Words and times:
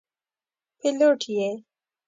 پیلوټ 0.79 1.21
یې. 1.35 1.49